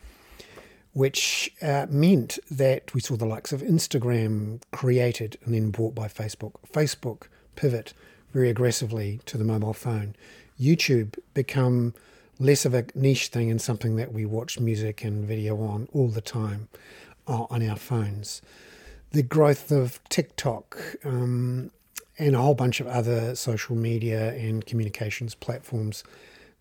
which 0.92 1.52
uh, 1.62 1.86
meant 1.88 2.38
that 2.50 2.92
we 2.94 3.00
saw 3.00 3.16
the 3.16 3.26
likes 3.26 3.52
of 3.52 3.62
Instagram 3.62 4.60
created 4.72 5.38
and 5.44 5.54
then 5.54 5.70
bought 5.70 5.94
by 5.94 6.08
Facebook, 6.08 6.52
Facebook 6.72 7.28
pivot 7.54 7.94
very 8.32 8.50
aggressively 8.50 9.20
to 9.26 9.38
the 9.38 9.44
mobile 9.44 9.72
phone, 9.72 10.14
YouTube 10.60 11.18
become 11.34 11.94
less 12.38 12.64
of 12.64 12.74
a 12.74 12.86
niche 12.94 13.28
thing 13.28 13.50
and 13.50 13.60
something 13.60 13.96
that 13.96 14.12
we 14.12 14.24
watch 14.24 14.58
music 14.58 15.04
and 15.04 15.24
video 15.24 15.60
on 15.60 15.88
all 15.92 16.08
the 16.08 16.20
time 16.20 16.68
uh, 17.28 17.44
on 17.50 17.68
our 17.68 17.76
phones. 17.76 18.40
The 19.12 19.22
growth 19.22 19.70
of 19.70 20.00
TikTok 20.08 20.78
um, 21.04 21.70
and 22.18 22.34
a 22.34 22.38
whole 22.40 22.54
bunch 22.54 22.80
of 22.80 22.86
other 22.86 23.34
social 23.34 23.76
media 23.76 24.32
and 24.34 24.64
communications 24.64 25.34
platforms 25.34 26.04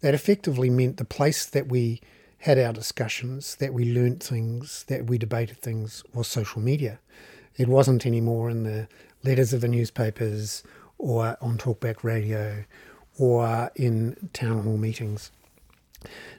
that 0.02 0.14
effectively 0.14 0.70
meant 0.70 0.98
the 0.98 1.06
place 1.06 1.46
that 1.46 1.68
we 1.68 2.02
had 2.40 2.58
our 2.58 2.74
discussions, 2.74 3.56
that 3.56 3.74
we 3.74 3.94
learnt 3.94 4.24
things, 4.24 4.86
that 4.88 5.08
we 5.08 5.18
debated 5.18 5.58
things 5.58 6.04
was 6.14 6.28
social 6.28 6.62
media. 6.62 7.00
It 7.58 7.68
wasn't 7.68 8.06
anymore 8.06 8.50
in 8.50 8.64
the 8.64 8.88
letters 9.24 9.52
of 9.52 9.62
the 9.62 9.68
newspapers 9.68 10.64
or 10.98 11.38
on 11.42 11.58
talkback 11.58 12.04
radio 12.04 12.64
or 13.18 13.70
in 13.76 14.30
town 14.32 14.64
hall 14.64 14.78
meetings. 14.78 15.32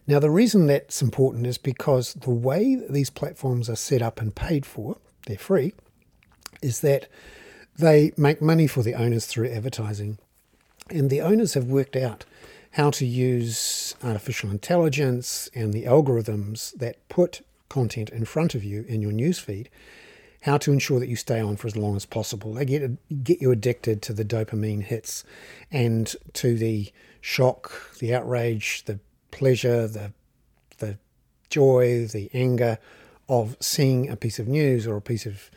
Now, 0.06 0.18
the 0.18 0.30
reason 0.30 0.66
that's 0.66 1.02
important 1.02 1.46
is 1.46 1.58
because 1.58 2.14
the 2.14 2.30
way 2.30 2.82
these 2.88 3.10
platforms 3.10 3.68
are 3.68 3.76
set 3.76 4.00
up 4.00 4.20
and 4.20 4.34
paid 4.34 4.64
for, 4.64 4.96
they're 5.26 5.36
free, 5.36 5.74
is 6.62 6.80
that 6.80 7.08
they 7.76 8.12
make 8.16 8.40
money 8.40 8.66
for 8.66 8.82
the 8.82 8.94
owners 8.94 9.26
through 9.26 9.50
advertising. 9.50 10.18
And 10.88 11.10
the 11.10 11.20
owners 11.20 11.54
have 11.54 11.66
worked 11.66 11.96
out 11.96 12.24
how 12.72 12.90
to 12.90 13.06
use 13.06 13.94
artificial 14.02 14.50
intelligence 14.50 15.50
and 15.54 15.72
the 15.72 15.84
algorithms 15.84 16.72
that 16.78 16.96
put 17.08 17.44
content 17.68 18.10
in 18.10 18.24
front 18.24 18.54
of 18.54 18.62
you 18.62 18.84
in 18.88 19.02
your 19.02 19.12
newsfeed, 19.12 19.68
how 20.42 20.56
to 20.56 20.72
ensure 20.72 21.00
that 21.00 21.08
you 21.08 21.16
stay 21.16 21.40
on 21.40 21.56
for 21.56 21.66
as 21.66 21.76
long 21.76 21.96
as 21.96 22.06
possible. 22.06 22.54
They 22.54 22.64
get 22.64 23.24
get 23.24 23.40
you 23.40 23.50
addicted 23.50 24.02
to 24.02 24.12
the 24.12 24.24
dopamine 24.24 24.82
hits 24.82 25.24
and 25.70 26.14
to 26.34 26.56
the 26.56 26.92
shock, 27.20 27.96
the 27.98 28.14
outrage, 28.14 28.84
the 28.84 29.00
pleasure, 29.30 29.86
the 29.86 30.12
the 30.78 30.98
joy, 31.50 32.06
the 32.06 32.30
anger 32.32 32.78
of 33.28 33.56
seeing 33.60 34.08
a 34.08 34.16
piece 34.16 34.38
of 34.38 34.48
news 34.48 34.86
or 34.86 34.96
a 34.96 35.02
piece 35.02 35.26
of 35.26 35.50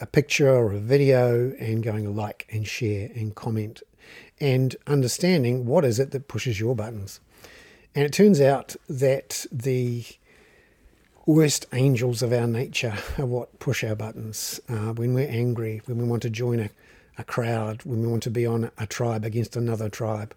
a 0.00 0.06
picture 0.06 0.50
or 0.50 0.72
a 0.72 0.78
video 0.78 1.52
and 1.58 1.82
going 1.82 2.14
like 2.14 2.46
and 2.50 2.66
share 2.66 3.10
and 3.14 3.34
comment 3.34 3.82
and 4.40 4.76
understanding 4.86 5.66
what 5.66 5.84
is 5.84 5.98
it 5.98 6.10
that 6.12 6.28
pushes 6.28 6.60
your 6.60 6.74
buttons. 6.74 7.20
And 7.94 8.04
it 8.04 8.12
turns 8.12 8.40
out 8.40 8.76
that 8.88 9.46
the 9.50 10.04
worst 11.26 11.66
angels 11.72 12.22
of 12.22 12.32
our 12.32 12.46
nature 12.46 12.96
are 13.18 13.26
what 13.26 13.58
push 13.58 13.84
our 13.84 13.94
buttons. 13.94 14.60
Uh, 14.68 14.92
when 14.92 15.14
we're 15.14 15.28
angry, 15.28 15.82
when 15.86 15.98
we 15.98 16.04
want 16.04 16.22
to 16.22 16.30
join 16.30 16.60
a, 16.60 16.70
a 17.18 17.24
crowd, 17.24 17.82
when 17.84 18.00
we 18.00 18.08
want 18.08 18.22
to 18.22 18.30
be 18.30 18.46
on 18.46 18.70
a 18.78 18.86
tribe 18.86 19.24
against 19.24 19.56
another 19.56 19.88
tribe, 19.88 20.34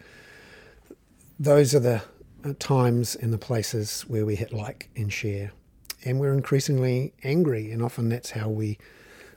those 1.40 1.74
are 1.74 1.80
the 1.80 2.02
uh, 2.44 2.54
times 2.60 3.16
and 3.16 3.32
the 3.32 3.38
places 3.38 4.02
where 4.02 4.26
we 4.26 4.36
hit 4.36 4.52
like 4.52 4.90
and 4.96 5.14
share. 5.14 5.52
And 6.04 6.20
we're 6.20 6.34
increasingly 6.34 7.14
angry, 7.24 7.72
and 7.72 7.84
often 7.84 8.10
that's 8.10 8.32
how 8.32 8.50
we 8.50 8.78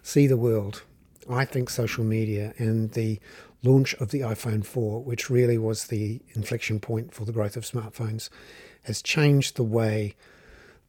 see 0.03 0.27
the 0.27 0.37
world. 0.37 0.83
I 1.29 1.45
think 1.45 1.71
social 1.71 2.05
media 2.05 2.55
and 2.59 2.91
the 2.93 3.21
launch 3.65 3.95
of 3.95 4.11
the 4.11 4.21
iPhone 4.21 4.65
4, 4.65 5.03
which 5.03 5.31
really 5.31 5.59
was 5.59 5.87
the 5.87 6.21
inflection 6.35 6.81
point 6.81 7.13
for 7.13 7.25
the 7.25 7.33
growth 7.33 7.57
of 7.57 7.65
smartphones, 7.65 8.29
has 8.85 9.03
changed 9.03 9.57
the 9.57 9.65
way 9.65 10.15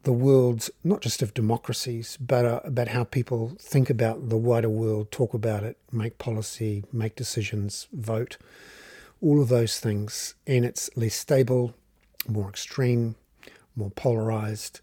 the 0.03 0.13
world's 0.13 0.69
not 0.83 1.01
just 1.01 1.23
of 1.23 1.33
democracies, 1.33 2.15
but 2.21 2.45
uh, 2.45 2.59
about 2.63 2.89
how 2.89 3.03
people 3.03 3.57
think 3.59 3.89
about 3.89 4.29
the 4.29 4.37
wider 4.37 4.69
world, 4.69 5.11
talk 5.11 5.33
about 5.33 5.63
it, 5.63 5.77
make 5.91 6.19
policy, 6.19 6.83
make 6.93 7.15
decisions, 7.15 7.87
vote 7.91 8.37
all 9.19 9.41
of 9.41 9.49
those 9.49 9.79
things. 9.79 10.35
And 10.45 10.63
it's 10.63 10.91
less 10.95 11.15
stable, 11.15 11.73
more 12.27 12.49
extreme, 12.49 13.15
more 13.75 13.89
polarized, 13.89 14.79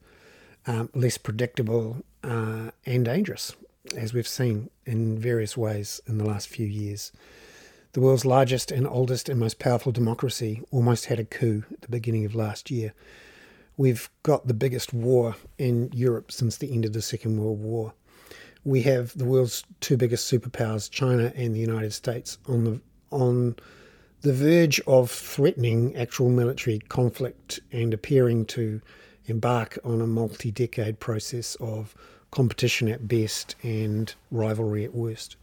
um, 0.66 0.90
less 0.92 1.18
predictable, 1.18 2.04
uh, 2.24 2.72
and 2.84 3.04
dangerous, 3.04 3.54
as 3.96 4.12
we've 4.12 4.28
seen 4.28 4.70
in 4.86 5.18
various 5.18 5.56
ways 5.56 6.00
in 6.06 6.18
the 6.18 6.24
last 6.24 6.48
few 6.48 6.66
years. 6.66 7.12
The 7.92 8.00
world's 8.00 8.24
largest 8.24 8.72
and 8.72 8.86
oldest 8.86 9.28
and 9.28 9.38
most 9.38 9.58
powerful 9.58 9.92
democracy 9.92 10.62
almost 10.70 11.06
had 11.06 11.20
a 11.20 11.24
coup 11.24 11.64
at 11.70 11.82
the 11.82 11.88
beginning 11.88 12.24
of 12.24 12.34
last 12.34 12.70
year. 12.70 12.94
We've 13.76 14.08
got 14.22 14.46
the 14.46 14.54
biggest 14.54 14.94
war 14.94 15.36
in 15.58 15.90
Europe 15.92 16.32
since 16.32 16.56
the 16.56 16.72
end 16.72 16.86
of 16.86 16.94
the 16.94 17.02
Second 17.02 17.36
World 17.36 17.60
War. 17.60 17.92
We 18.64 18.80
have 18.82 19.16
the 19.18 19.26
world's 19.26 19.64
two 19.80 19.98
biggest 19.98 20.32
superpowers, 20.32 20.90
China 20.90 21.34
and 21.36 21.54
the 21.54 21.60
United 21.60 21.92
States, 21.92 22.38
on 22.48 22.64
the 22.64 22.80
on 23.10 23.56
the 24.22 24.32
verge 24.32 24.80
of 24.86 25.10
threatening 25.10 25.94
actual 25.94 26.30
military 26.30 26.78
conflict 26.78 27.60
and 27.72 27.92
appearing 27.92 28.46
to 28.46 28.80
embark 29.26 29.78
on 29.84 30.00
a 30.00 30.06
multi 30.06 30.50
decade 30.50 30.98
process 30.98 31.56
of 31.56 31.94
competition 32.30 32.88
at 32.88 33.06
best 33.06 33.54
and 33.62 34.14
rivalry 34.30 34.82
at 34.82 34.94
worst. 34.94 35.36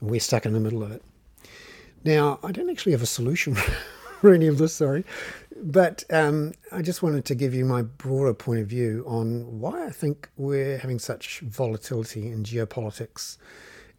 And 0.00 0.08
we're 0.08 0.20
stuck 0.20 0.46
in 0.46 0.52
the 0.52 0.60
middle 0.60 0.84
of 0.84 0.92
it. 0.92 1.02
Now, 2.04 2.38
I 2.42 2.52
don't 2.52 2.70
actually 2.70 2.92
have 2.92 3.02
a 3.02 3.06
solution 3.06 3.54
for 4.20 4.32
any 4.32 4.46
of 4.46 4.58
this, 4.58 4.74
sorry, 4.74 5.04
but 5.56 6.04
um, 6.10 6.52
I 6.72 6.82
just 6.82 7.02
wanted 7.02 7.24
to 7.26 7.34
give 7.34 7.54
you 7.54 7.64
my 7.64 7.82
broader 7.82 8.32
point 8.32 8.60
of 8.60 8.66
view 8.66 9.04
on 9.06 9.60
why 9.60 9.86
I 9.86 9.90
think 9.90 10.30
we're 10.36 10.78
having 10.78 10.98
such 10.98 11.40
volatility 11.40 12.30
in 12.30 12.44
geopolitics 12.44 13.36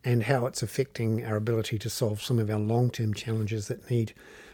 and 0.04 0.24
how 0.24 0.48
it's 0.48 0.64
affecting 0.64 1.24
our 1.26 1.36
ability 1.36 1.78
to 1.78 1.90
solve 1.90 2.22
some 2.22 2.40
of 2.40 2.50
our 2.50 2.60
long 2.60 2.90
term 2.90 3.14
challenges 3.14 3.68
that 3.68 3.90
need 3.92 4.14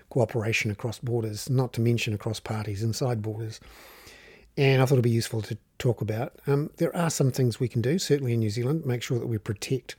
cooperation 0.10 0.72
across 0.72 1.00
borders, 1.00 1.50
not 1.50 1.74
to 1.74 1.82
mention 1.82 2.14
across 2.14 2.40
parties 2.40 2.84
inside 2.84 3.22
borders. 3.22 3.60
And 4.58 4.82
I 4.82 4.86
thought 4.86 4.96
it'd 4.96 5.04
be 5.04 5.10
useful 5.10 5.42
to 5.44 5.58
talk 5.78 6.02
about. 6.02 6.34
Um, 6.48 6.72
there 6.78 6.96
are 6.96 7.10
some 7.10 7.32
things 7.32 7.60
we 7.60 7.68
can 7.68 7.82
do, 7.82 8.00
certainly 8.00 8.34
in 8.34 8.40
New 8.40 8.50
Zealand, 8.50 8.86
make 8.86 9.04
sure 9.04 9.20
that 9.20 9.28
we 9.28 9.38
protect 9.38 9.96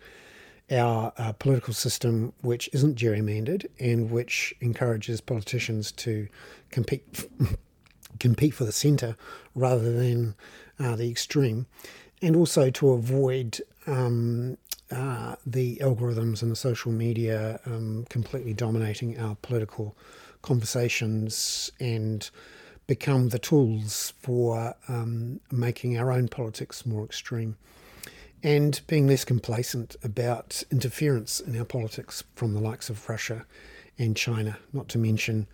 our 0.70 1.12
uh, 1.16 1.32
political 1.32 1.72
system, 1.72 2.32
which 2.42 2.68
isn't 2.72 2.96
gerrymandered 2.96 3.66
and 3.78 4.10
which 4.10 4.54
encourages 4.60 5.20
politicians 5.20 5.92
to 5.92 6.28
compete 6.70 7.28
compete 8.20 8.54
for 8.54 8.64
the 8.64 8.72
centre 8.72 9.16
rather 9.54 9.92
than 9.92 10.34
uh, 10.80 10.96
the 10.96 11.10
extreme, 11.10 11.66
and 12.20 12.34
also 12.34 12.70
to 12.70 12.90
avoid 12.90 13.60
um, 13.86 14.56
uh, 14.90 15.36
the 15.46 15.76
algorithms 15.76 16.42
and 16.42 16.50
the 16.50 16.56
social 16.56 16.90
media 16.90 17.60
um, 17.66 18.06
completely 18.08 18.54
dominating 18.54 19.18
our 19.18 19.36
political 19.36 19.96
conversations 20.42 21.70
and 21.78 22.30
become 22.86 23.28
the 23.28 23.38
tools 23.38 24.14
for 24.20 24.74
um, 24.88 25.40
making 25.52 25.98
our 25.98 26.10
own 26.10 26.26
politics 26.26 26.86
more 26.86 27.04
extreme 27.04 27.56
and 28.42 28.80
being 28.86 29.06
less 29.06 29.24
complacent 29.24 29.96
about 30.02 30.62
interference 30.70 31.40
in 31.40 31.58
our 31.58 31.64
politics 31.64 32.24
from 32.34 32.54
the 32.54 32.60
likes 32.60 32.88
of 32.88 33.08
Russia 33.08 33.46
and 33.98 34.16
China, 34.16 34.58
not 34.72 34.88
to 34.88 34.98
mention 34.98 35.46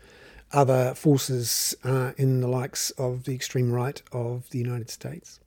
other 0.52 0.94
forces 0.94 1.74
uh, 1.84 2.12
in 2.16 2.40
the 2.40 2.48
likes 2.48 2.90
of 2.92 3.24
the 3.24 3.34
extreme 3.34 3.72
right 3.72 4.00
of 4.12 4.48
the 4.50 4.58
United 4.58 4.90
States. 4.90 5.40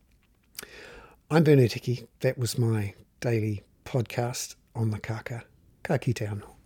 I'm 1.30 1.44
Bernard 1.44 1.72
Hickey. 1.72 2.08
That 2.20 2.38
was 2.38 2.58
my 2.58 2.94
daily 3.20 3.62
podcast 3.84 4.56
on 4.74 4.90
the 4.90 4.98
Kaka. 4.98 5.44
Ka 5.82 5.98
kite 5.98 6.16
anō. 6.16 6.57